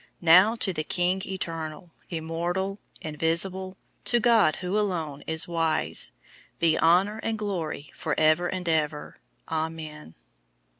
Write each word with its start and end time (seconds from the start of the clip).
001:017 0.01 0.07
Now 0.21 0.55
to 0.55 0.73
the 0.73 0.83
King 0.83 1.21
eternal, 1.27 1.91
immortal, 2.09 2.79
invisible, 3.01 3.77
to 4.05 4.19
God 4.19 4.55
who 4.55 4.75
alone 4.79 5.21
is 5.27 5.47
wise, 5.47 6.11
be 6.57 6.75
honor 6.79 7.19
and 7.21 7.37
glory 7.37 7.91
forever 7.93 8.47
and 8.47 8.67
ever. 8.67 9.19
Amen. 9.47 10.15